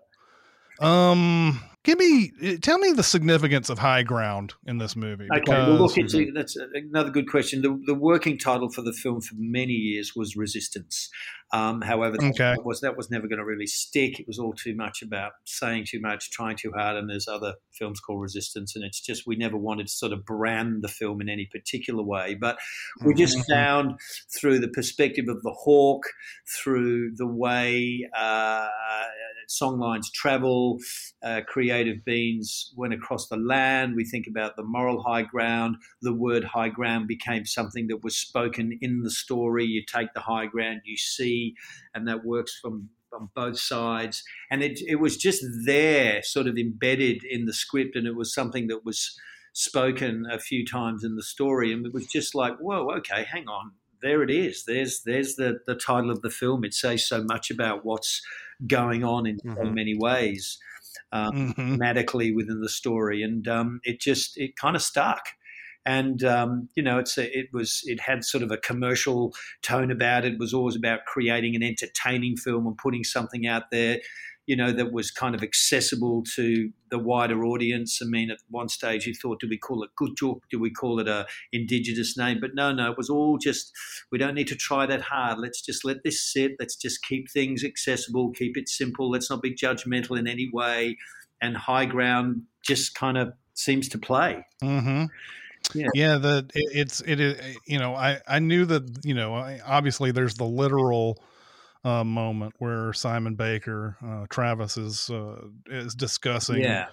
[0.81, 5.29] Um, give me, tell me the significance of high ground in this movie.
[5.31, 7.62] Okay, because, well, look, it's that's another good question.
[7.62, 11.09] The, the working title for the film for many years was Resistance.
[11.53, 12.57] Um, however, that, okay.
[12.64, 14.18] was that was never going to really stick.
[14.18, 17.55] It was all too much about saying too much, trying too hard, and there's other
[17.70, 21.20] films called Resistance, and it's just we never wanted to sort of brand the film
[21.20, 22.35] in any particular way.
[22.35, 22.59] But
[23.05, 23.53] we just mm-hmm.
[23.53, 24.01] found
[24.37, 26.03] through the perspective of the hawk,
[26.59, 28.66] through the way uh,
[29.48, 30.78] songlines travel,
[31.22, 33.96] uh, creative beings went across the land.
[33.96, 35.76] We think about the moral high ground.
[36.02, 39.64] The word high ground became something that was spoken in the story.
[39.64, 41.54] You take the high ground, you see,
[41.94, 44.24] and that works from on both sides.
[44.50, 48.35] And it, it was just there, sort of embedded in the script, and it was
[48.35, 49.16] something that was
[49.52, 51.72] spoken a few times in the story.
[51.72, 53.72] And it was just like, whoa, okay, hang on.
[54.05, 54.64] There it is.
[54.67, 56.62] There's there's the, the title of the film.
[56.62, 58.21] It says so much about what's
[58.67, 59.57] going on in mm-hmm.
[59.57, 60.59] so many ways
[61.11, 61.75] um, mm-hmm.
[61.75, 65.29] thematically within the story, and um, it just it kind of stuck.
[65.87, 69.90] And um, you know, it's a, it was it had sort of a commercial tone
[69.90, 70.35] about it.
[70.35, 74.01] It was always about creating an entertaining film and putting something out there
[74.46, 78.00] you know, that was kind of accessible to the wider audience.
[78.02, 80.40] I mean, at one stage you thought, do we call it Gutjuk?
[80.50, 82.38] Do we call it a indigenous name?
[82.40, 83.72] But no, no, it was all just,
[84.12, 85.38] we don't need to try that hard.
[85.38, 86.52] Let's just let this sit.
[86.61, 89.11] Let's just keep things accessible, keep it simple.
[89.11, 90.98] Let's not be judgmental in any way.
[91.40, 94.44] And high ground just kind of seems to play.
[94.62, 95.04] Mm-hmm.
[95.74, 95.88] Yeah.
[95.94, 100.11] yeah, the it, it's it is you know I I knew that you know obviously
[100.11, 101.22] there's the literal
[101.85, 106.87] uh, moment where Simon Baker, uh, Travis is uh, is discussing yeah.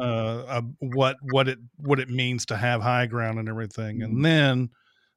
[0.00, 4.22] Uh, what what it what it means to have high ground and everything, and mm-hmm.
[4.22, 4.70] then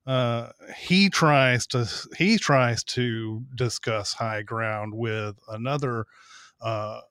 [0.06, 6.06] uh, he tries to he tries to discuss high ground with another
[6.62, 7.02] uh,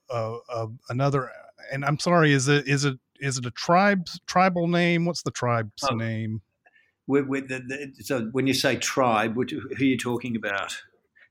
[0.89, 1.29] another.
[1.69, 5.03] And I'm sorry, is it is it is it a tribe tribal name?
[5.03, 5.95] What's the tribe's oh.
[5.95, 6.41] name?
[7.05, 10.75] With, with the, the, so when you say tribe, who are you talking about?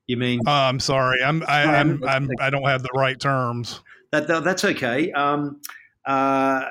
[0.06, 0.40] You mean?
[0.46, 1.22] Uh, I'm sorry.
[1.22, 3.80] I'm I, I'm, I'm I don't have the right terms.
[4.12, 5.10] That, that that's okay.
[5.12, 5.60] Um,
[6.04, 6.66] uh,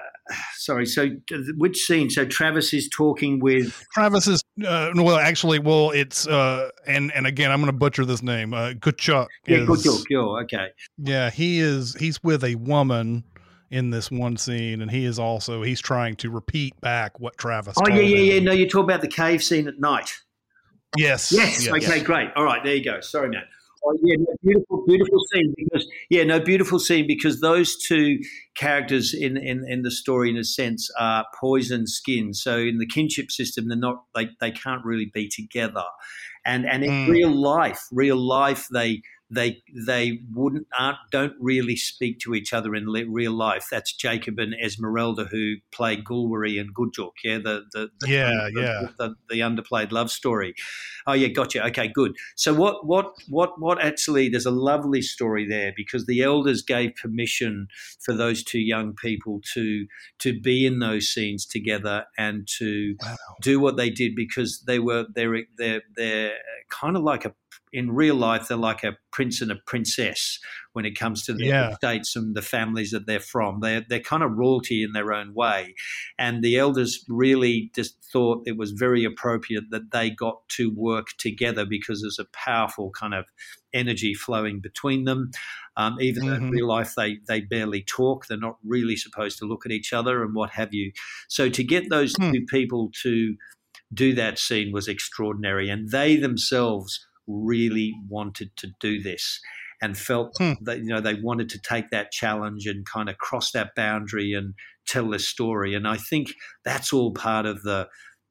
[0.56, 0.86] sorry.
[0.86, 1.10] So
[1.58, 2.10] which scene?
[2.10, 7.28] So Travis is talking with Travis is uh, well, actually, well, it's uh, and and
[7.28, 8.54] again, I'm going to butcher this name.
[8.54, 9.28] Uh, Gutjuk.
[9.48, 10.06] Yeah, Gutjuk.
[10.10, 10.68] Yeah, okay.
[10.98, 11.94] Yeah, he is.
[11.96, 13.24] He's with a woman
[13.70, 17.76] in this one scene, and he is also he's trying to repeat back what Travis.
[17.78, 18.44] Oh yeah, yeah, him.
[18.44, 18.50] yeah.
[18.50, 20.22] No, you talk about the cave scene at night.
[20.98, 21.32] Yes.
[21.32, 21.66] Yes.
[21.66, 21.84] yes.
[21.84, 22.30] Okay, great.
[22.36, 23.00] All right, there you go.
[23.02, 23.44] Sorry, man.
[23.88, 28.18] Oh, yeah, no, beautiful, beautiful scene because yeah, no, beautiful scene because those two
[28.56, 32.34] characters in, in in the story, in a sense, are poison skin.
[32.34, 35.84] So in the kinship system, they're not they they can't really be together,
[36.44, 37.10] and and in Mm.
[37.10, 42.76] real life, real life, they they they wouldn't aren't don't really speak to each other
[42.76, 43.68] in le- real life.
[43.72, 47.12] That's Jacob and Esmerelda who play Gulwirri and Gutjuk.
[47.24, 48.88] Yeah, the the, the Yeah, the, yeah.
[49.00, 50.54] the, the underplayed love story.
[51.08, 51.66] Oh yeah, gotcha.
[51.68, 52.14] Okay, good.
[52.36, 54.30] So what what what what actually?
[54.30, 57.68] There's a lovely story there because the elders gave permission
[58.04, 59.88] for those two young people to
[60.20, 63.16] to be in those scenes together and to Wow.
[63.42, 66.34] do what they did because they were they're they're they're
[66.70, 67.34] kind of like a
[67.76, 70.40] in real life they're like a prince and a princess
[70.74, 71.76] when it comes to the Yeah.
[71.76, 75.34] states and the families that they're from they're they're kind of royalty in their own
[75.34, 75.76] way
[76.18, 81.08] and the elders really just thought it was very appropriate that they got to work
[81.18, 83.26] together because there's a powerful kind of
[83.74, 85.32] energy flowing between them
[85.78, 86.50] um, even though in Mhm.
[86.50, 90.24] real life they they barely talk they're not really supposed to look at each other
[90.24, 90.92] and what have you
[91.28, 92.32] so to get those Hmm.
[92.34, 93.36] two people to
[93.94, 99.40] do that scene was extraordinary and they themselves really wanted to do this
[99.82, 100.54] and felt Hmm.
[100.62, 104.34] that you know they wanted to take that challenge and kind of cross that boundary
[104.34, 104.54] and
[104.88, 106.34] tell their story and i think
[106.64, 107.88] that's all part of the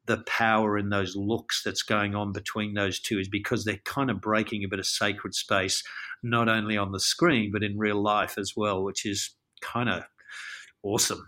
[0.07, 4.11] the power in those looks that's going on between those two is because they're kind
[4.11, 5.83] of breaking a bit of sacred space
[6.23, 10.05] not only on the screen but in real life as well which is kind of
[10.83, 11.27] awesome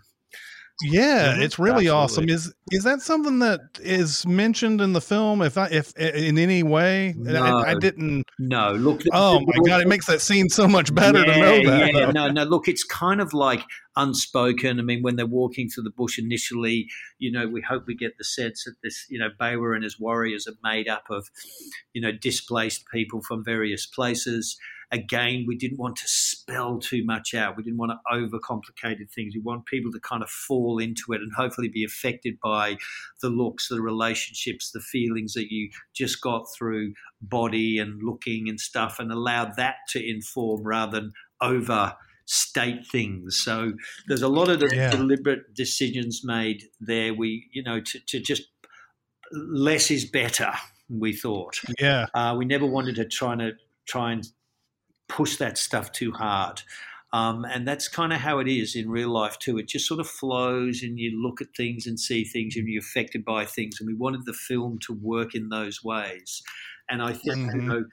[0.83, 1.41] Yeah, Mhm.
[1.41, 2.29] it's really awesome.
[2.29, 5.41] Is is that something that is mentioned in the film?
[5.41, 7.41] If I if in any way, No.
[7.43, 8.23] I, I didn't.
[8.37, 11.93] no look Oh my god, it makes that scene so much better to know that.
[11.93, 12.43] Yeah, no, no.
[12.43, 13.63] Look, it's kind of like
[13.95, 14.79] unspoken.
[14.79, 16.87] I mean, when they're walking through the bush initially,
[17.17, 19.99] you know, we hope we get the sense that this, you know, Bawa and his
[19.99, 21.27] warriors are made up of,
[21.93, 24.57] you know, displaced people from various places.
[24.91, 27.57] Again, we didn't want to spell too much out.
[27.57, 29.33] We didn't want to overcomplicate things.
[29.35, 32.77] We want people to kind of fall into it and hopefully be affected by
[33.21, 38.59] the looks, the relationships, the feelings that you just got through body and looking and
[38.59, 43.41] stuff, and allow that to inform rather than overstate things.
[43.43, 43.73] So
[44.07, 44.89] there's a lot of Yeah.
[44.89, 47.13] deliberate decisions made there.
[47.13, 48.43] We, you know, to, to just
[49.31, 50.53] less is better.
[50.89, 53.51] We thought Yeah, uh, we never wanted to try to
[53.85, 54.25] try and
[55.07, 56.61] push that stuff too hard.
[57.13, 59.57] Um, and that's kind of how it is in real life too.
[59.57, 62.81] It just sort of flows, and you look at things and see things, and you're
[62.81, 63.79] affected by things.
[63.79, 66.43] And we wanted the film to work in those ways.
[66.89, 67.69] And I think, you Mhm.
[67.69, 67.85] know,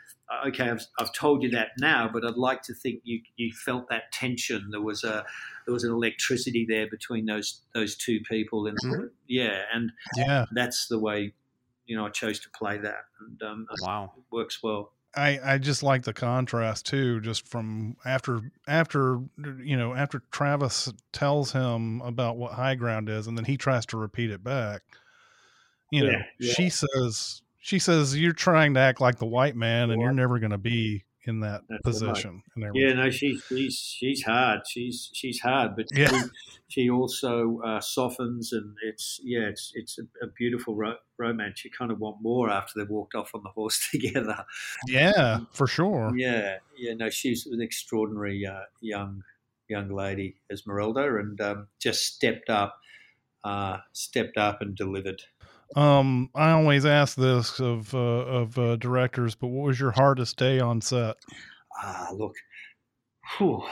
[0.48, 3.88] okay, I've, I've told you that now, but I'd like to think you you felt
[3.88, 4.70] that tension.
[4.70, 5.24] There was a
[5.66, 9.08] there was an electricity there between those those two people, and Mhm.
[9.28, 10.46] yeah, and yeah.
[10.50, 11.34] that's the way
[11.86, 14.14] you know I chose to play that, and um, Wow.
[14.16, 14.92] it works well.
[15.16, 19.20] I I just like the contrast too, just from after after
[19.62, 23.86] you know after Travis tells him about what high ground is, and then he tries
[23.86, 24.82] to repeat it back.
[25.90, 26.52] You know, Yeah, yeah.
[26.54, 30.38] she says she says you're trying to act like the white man, and you're never
[30.38, 32.08] going to be in that That's right.
[32.10, 32.42] position.
[32.56, 32.74] And.
[32.74, 34.60] Yeah, no, she's she's she's hard.
[34.68, 36.08] She's she's hard, but Yeah.
[36.10, 36.28] she,
[36.68, 41.64] she also uh, softens, and it's yeah, it's it's a, a beautiful ro- romance.
[41.64, 44.44] You kind of want more after they've walked off on the horse together.
[44.86, 46.12] yeah, for sure.
[46.16, 49.22] Yeah, yeah, no, she's an extraordinary uh, young
[49.68, 52.76] young lady, Esmerelda, and um, just stepped up,
[53.44, 55.22] uh, stepped up and delivered.
[55.74, 60.36] Um, I always ask this of uh, of uh, directors, but what was your hardest
[60.36, 61.16] day on set?
[61.82, 62.34] Ah, look,
[63.38, 63.62] whew,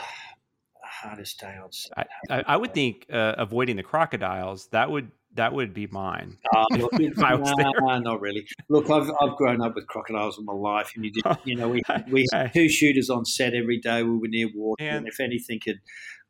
[0.84, 1.92] hardest day on set.
[2.28, 6.36] I, I, I would think uh, avoiding the crocodiles that would that would be mine.
[6.54, 8.00] Uh, look, If I was there.
[8.00, 8.46] not really.
[8.68, 11.68] Look, I've I've grown up with crocodiles in my life, and you did, you know,
[11.68, 12.38] we we Hey.
[12.38, 14.02] had two shooters on set every day.
[14.02, 15.76] We were near water, and And- if anything had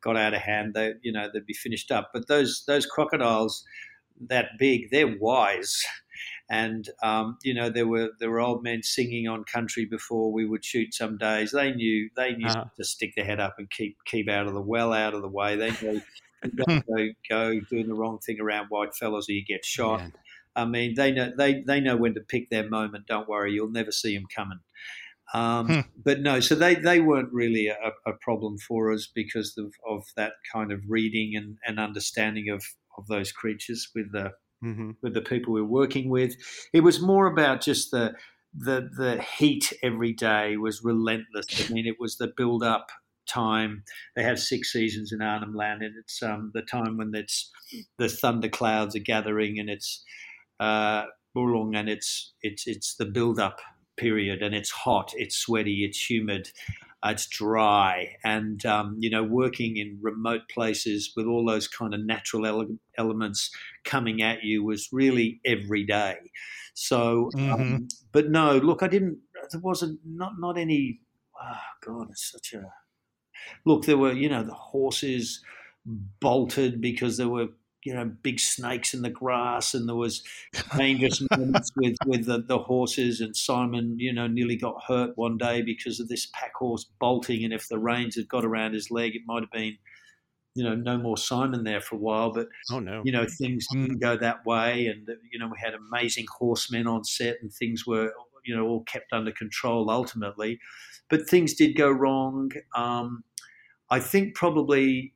[0.01, 2.11] got out of hand, they you know they'd be finished up.
[2.13, 3.63] But those those crocodiles
[4.21, 5.81] that big, they're wise.
[6.49, 10.45] And um, you know there were there were old men singing on country before we
[10.45, 10.93] would shoot.
[10.93, 12.65] Some days they knew they knew Uh-huh.
[12.77, 15.29] to stick their head up and keep keep out of the well, out of the
[15.29, 15.55] way.
[15.55, 16.01] They knew
[16.55, 20.01] don't go, go doing the wrong thing around white fellas or you get shot.
[20.55, 23.07] I mean, they know they they know when to pick their moment.
[23.07, 24.59] Don't worry, you'll never see them coming.
[25.33, 25.79] Um, Hmm.
[26.03, 30.03] But no, so they, they weren't really a, a problem for us because of, of
[30.15, 32.63] that kind of reading and, and understanding of,
[32.97, 34.31] of those creatures with the
[34.63, 34.95] Mhm.
[35.01, 36.35] with the people we're working with.
[36.71, 38.15] It was more about just the
[38.53, 41.69] the the heat every day was relentless.
[41.69, 42.87] I mean, it was the build up
[43.27, 43.83] time.
[44.15, 47.51] They have six seasons in Arnhem Land, and it's um, the time when it's
[47.97, 50.03] the thunder clouds are gathering, and it's
[50.59, 53.59] uh, Burlung, and it's it's it's the build up
[53.97, 56.51] period, and it's hot, it's sweaty, it's humid,
[57.05, 61.93] uh, it's dry, and um, you know, working in remote places with all those kind
[61.93, 63.51] of natural ele- elements
[63.83, 66.17] coming at you was really every day.
[66.75, 67.87] So, um, Mhm.
[68.11, 69.19] but no, look, I didn't.
[69.51, 71.01] There wasn't not not any.
[71.41, 72.71] Oh God, it's such a
[73.65, 73.85] look.
[73.85, 75.43] There were you know the horses
[75.85, 77.49] bolted because there were
[77.85, 80.23] you know big snakes in the grass, and there was
[80.77, 83.21] dangerous moments with with the, the horses.
[83.21, 87.43] And Simon, you know, nearly got hurt one day because of this pack horse bolting,
[87.43, 89.77] and if the reins had got around his leg, it might have been.
[90.55, 93.01] You know, no more Simon there for a while, but Oh no.
[93.03, 97.03] you know things didn't go that way and you know we had amazing horsemen on
[97.03, 98.13] set and things were
[98.45, 100.59] you know all kept under control ultimately
[101.09, 103.23] but things did go wrong um,
[103.89, 105.13] i think probably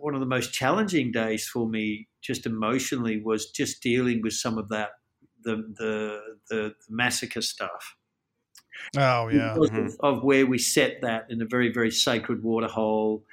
[0.00, 4.58] one of the most challenging days for me just emotionally was just dealing with some
[4.58, 4.90] of that
[5.42, 6.20] the the
[6.50, 7.96] the, massacre stuff
[8.96, 9.58] Oh yeah.
[9.60, 9.96] Mhm.
[10.00, 13.24] of, of where we set that in a very very sacred waterhole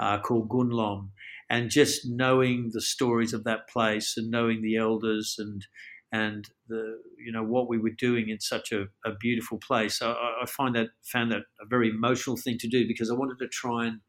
[0.00, 1.10] uh, called Gunlom,
[1.48, 5.66] and just knowing the stories of that place and knowing the elders and
[6.12, 10.02] and the you know what we were doing in such a, a beautiful place.
[10.02, 13.14] I, I I find that found that a very emotional thing to do because I
[13.14, 14.00] wanted to try and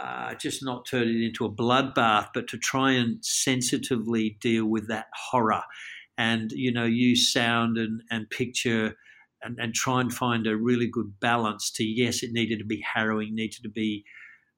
[0.00, 4.88] uh, just not turn it into a bloodbath, but to try and sensitively deal with
[4.88, 5.62] that horror
[6.18, 8.96] and you know use sound and, and picture
[9.42, 12.80] and, and try and find a really good balance to yes it needed to be
[12.82, 14.04] harrowing needed to be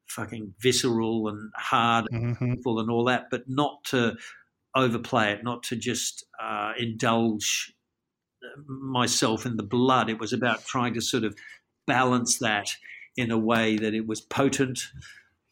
[0.09, 2.55] fucking visceral and hard and Mhm.
[2.55, 4.17] painful and all that but not to
[4.75, 7.73] overplay it not to just uh, indulge
[8.67, 11.37] myself in the blood it was about trying to sort of
[11.87, 12.71] balance that
[13.17, 14.81] in a way that it was potent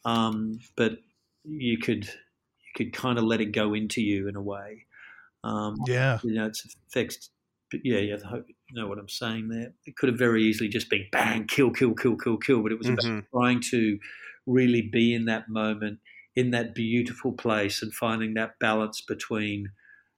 [0.05, 0.99] um, but
[1.45, 4.87] you could you could kind of let it go into you in a way
[5.45, 6.21] um, Yeah.
[6.23, 7.31] you know, its effects.
[7.71, 9.75] But yeah, yeah, I hope you know what I'm saying there.
[9.87, 12.79] It could have very easily just been bang, kill, kill, kill, kill, kill, but it
[12.79, 13.27] was about Mhm.
[13.33, 13.99] trying to
[14.47, 16.01] really be in that moment,
[16.35, 19.69] in that beautiful place, and finding that balance between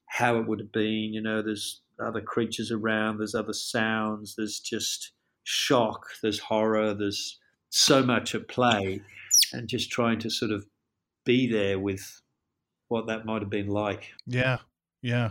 [0.06, 1.12] how it would have been.
[1.12, 5.12] You know, there's other creatures around, there's other sounds, there's just
[5.44, 9.02] shock, there's horror, there's so much at play,
[9.52, 10.66] and just trying to sort of
[11.24, 12.20] be there with
[12.88, 14.12] what that might have been like.
[14.26, 14.58] Yeah.
[15.02, 15.30] Yeah.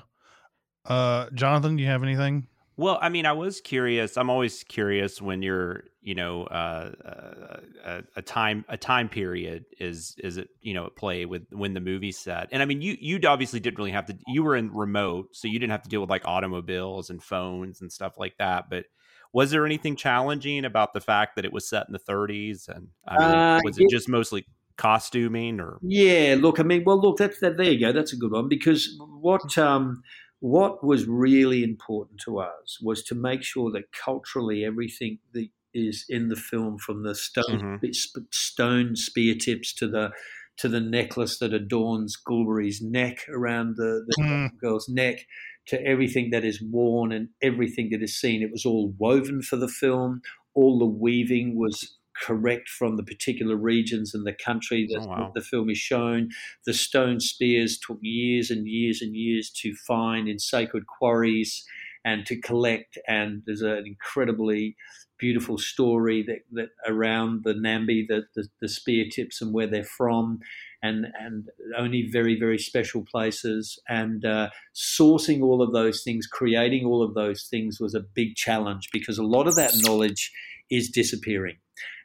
[0.85, 2.47] Uh, Jonathan, do you have anything?
[2.77, 4.15] Well, I mean, I was curious.
[4.15, 9.65] I'm always curious when you're, you know, uh, uh, a, a time a time period
[9.81, 12.47] is is it you know at play with when the movie's set.
[12.53, 14.17] And I mean, you you obviously didn't really have to.
[14.27, 17.81] You were in remote, so you didn't have to deal with like automobiles and phones
[17.81, 18.69] and stuff like that.
[18.69, 18.85] But
[19.33, 22.67] was there anything challenging about the fact that it was set in the 30s?
[22.67, 24.45] And I mean, Uh, was it just mostly
[24.77, 25.77] costuming or?
[25.81, 27.57] Yeah, look, I mean, well, look, that's that.
[27.57, 27.91] There you go.
[27.91, 30.01] That's a good one because what um,
[30.39, 36.05] what was really important to us was to make sure that culturally everything that is
[36.09, 40.11] in the film, from the stone sp- stone spear tips to the
[40.57, 44.49] to the necklace that adorns Gulwirri's neck around the, the Mm.
[44.59, 45.25] girl's neck,
[45.69, 48.41] to everything that is worn and everything that is seen.
[48.41, 50.21] It was all woven for the film.
[50.55, 55.09] All the weaving was correct from the particular regions and the country oh, that Oh,
[55.09, 55.31] wow.
[55.33, 56.29] the film is shown.
[56.65, 61.63] The stone spears took years and years and years to find in sacred quarries
[62.03, 62.97] and to collect.
[63.07, 64.75] And there's an incredibly
[65.19, 69.83] beautiful story that, that around the Nambi, the, the, the spear tips and where they're
[69.83, 70.39] from.
[70.81, 73.77] And, and only very, very special places.
[73.89, 78.35] And uh, sourcing all of those things, creating all of those things was a big
[78.35, 80.31] challenge because a lot of that knowledge
[80.71, 81.57] is disappearing.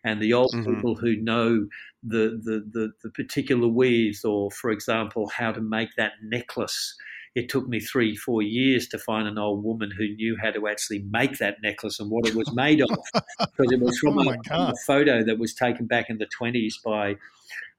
[0.03, 0.75] And the old Mhm.
[0.75, 1.69] people who know
[2.03, 6.97] the, the, the, the particular weaves, or for example, how to make that necklace.
[7.35, 10.69] It took me three, four years to find an old woman who knew how to
[10.69, 12.91] actually make that necklace and what it was made of.
[13.39, 16.75] Because it was from Oh a, a photo that was taken back in the 20s
[16.85, 17.17] by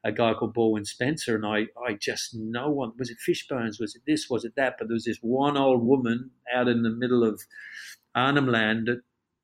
[0.03, 1.35] a guy called Baldwin Spencer.
[1.35, 3.79] And I, I just, no one, was it Fishbones?
[3.79, 4.29] Was it this?
[4.29, 4.75] Was it that?
[4.77, 7.41] But there was this one old woman out in the middle of
[8.13, 8.89] Arnhem Land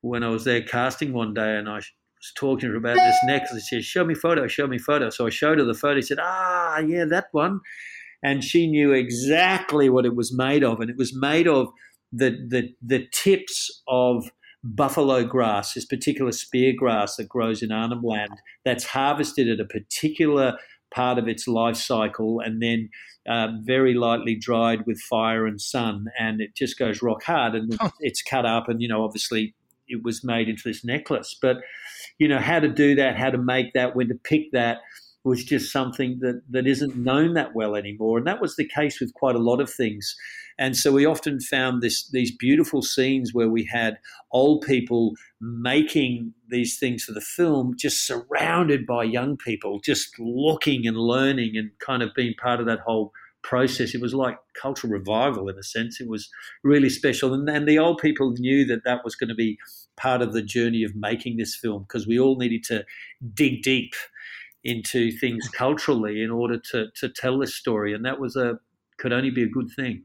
[0.01, 1.91] when I was there casting one day and I was
[2.35, 3.67] talking to her about this necklace.
[3.67, 5.09] She said, Show me photo, show me photo.
[5.09, 5.99] So I showed her the photo.
[5.99, 7.61] She said, Ah, yeah, that one.
[8.23, 10.79] And she knew exactly what it was made of.
[10.79, 11.69] And it was made of
[12.11, 14.29] the, the, the tips of
[14.63, 19.65] buffalo grass, this particular spear grass that grows in Arnhem Land, that's harvested at a
[19.65, 20.57] particular
[20.93, 22.89] part of its life cycle and then
[23.27, 26.05] uh, very lightly dried with fire and sun.
[26.19, 27.55] And it just goes rock hard.
[27.55, 28.67] And it's cut up.
[28.67, 29.55] And, you know, obviously
[29.87, 31.35] it was made into this necklace.
[31.41, 31.57] But,
[32.17, 34.79] you know, how to do that, how to make that, when to pick that.
[35.23, 38.17] Was just something that, that isn't known that well anymore.
[38.17, 40.15] And that was the case with quite a lot of things.
[40.57, 43.97] And so we often found this these beautiful scenes where we had
[44.31, 50.87] old people making these things for the film, just surrounded by young people, just looking
[50.87, 53.11] and learning and kind of being part of that whole
[53.43, 53.95] process.
[53.95, 55.99] It was like cultural revival in a sense.
[55.99, 56.29] It was
[56.63, 57.33] really special.
[57.33, 59.57] And, and the old people knew that that was going to be
[59.97, 62.85] part of the journey of making this film because we all needed to
[63.33, 63.93] dig deep
[64.63, 67.93] into things culturally in order to, to tell this story.
[67.93, 68.59] And that was a,
[68.97, 70.03] could only be a good thing.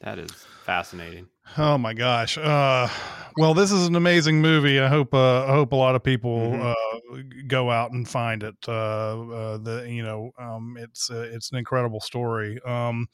[0.00, 0.30] That is
[0.64, 1.28] fascinating.
[1.56, 2.36] Oh my gosh.
[2.36, 2.88] Uh,
[3.36, 4.78] well, this is an amazing movie.
[4.80, 7.16] I hope uh, I hope a lot of people mm-hmm.
[7.16, 8.54] uh, go out and find it.
[8.66, 12.60] Uh, uh, the you know um, it's uh, it's an incredible story.
[12.66, 13.08] Um,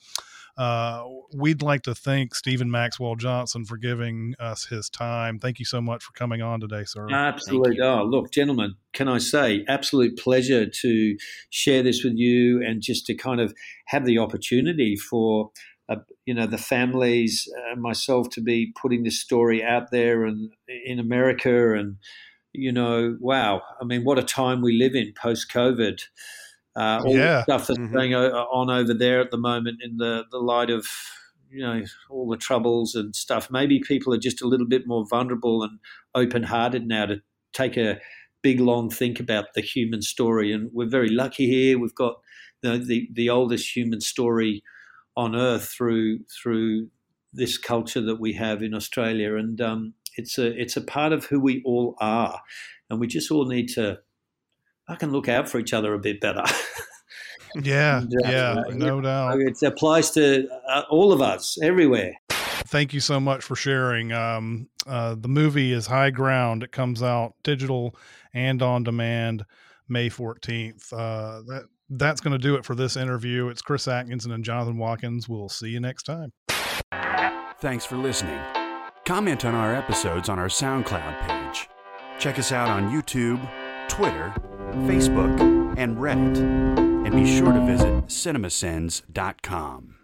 [1.32, 5.38] we'd like to thank Stephen Maxwell Johnson for giving us his time.
[5.38, 7.08] Thank you so much for coming on today, sir.
[7.10, 7.80] Absolutely.
[7.80, 11.16] Oh, look, gentlemen, can I say, absolute pleasure to
[11.50, 13.54] share this with you and just to kind of
[13.86, 15.50] have the opportunity for
[15.88, 20.50] uh, you know the families, uh, myself to be putting this story out there and
[20.86, 21.96] in America, and
[22.52, 26.00] you know, wow, I mean, what a time we live in post COVID.
[26.76, 27.26] Uh, all yeah.
[27.26, 27.94] the stuff that's mm-hmm.
[27.94, 30.86] going on over there at the moment in the the light of
[31.50, 33.50] you know all the troubles and stuff.
[33.50, 35.78] Maybe people are just a little bit more vulnerable and
[36.14, 37.98] open hearted now to take a
[38.42, 40.52] big long think about the human story.
[40.52, 41.78] And we're very lucky here.
[41.78, 42.16] We've got
[42.62, 44.62] you know, the the oldest human story
[45.16, 46.88] on earth through through
[47.32, 51.26] this culture that we have in Australia, and um, it's a it's a part of
[51.26, 52.40] who we all are,
[52.88, 53.98] and we just all need to
[54.90, 56.42] I can look out for each other a bit better.
[57.62, 59.38] yeah, and, uh, yeah, no doubt.
[59.40, 62.14] It applies to uh, all of us everywhere.
[62.28, 64.12] Thank you so much for sharing.
[64.12, 66.64] Um, uh, the movie is High Ground.
[66.64, 67.94] It comes out digital
[68.34, 69.44] and on demand
[69.88, 70.92] May 14th.
[70.92, 73.48] Uh, that that's going to do it for this interview.
[73.48, 75.28] It's Chris Atkinson and Jonathan Watkins.
[75.28, 76.32] We'll see you next time.
[77.60, 78.40] Thanks for listening.
[79.04, 81.68] Comment on our episodes on our SoundCloud page.
[82.18, 83.40] Check us out on YouTube,
[83.88, 84.32] Twitter,
[84.86, 85.38] Facebook,
[85.76, 86.38] and Reddit.
[87.06, 89.99] And be sure to visit cinemasins.com.